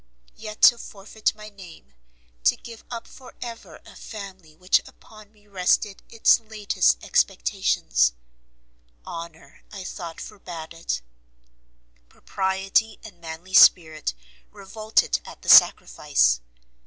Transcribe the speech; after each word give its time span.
Yet 0.35 0.63
to 0.63 0.79
forfeit 0.79 1.35
my 1.35 1.49
name, 1.49 1.93
to 2.45 2.55
give 2.55 2.83
up 2.89 3.05
for 3.05 3.35
ever 3.39 3.79
a 3.85 3.95
family 3.95 4.55
which 4.55 4.79
upon 4.87 5.31
me 5.31 5.45
rested 5.45 6.01
its 6.09 6.39
latest 6.39 7.03
expectations, 7.03 8.13
Honour, 9.05 9.61
I 9.71 9.83
thought 9.83 10.17
forbad 10.19 10.73
it, 10.73 11.03
propriety 12.09 12.97
and 13.03 13.21
manly 13.21 13.53
spirit 13.53 14.15
revolted 14.49 15.19
at 15.23 15.43
the 15.43 15.49
sacrifice. 15.49 16.41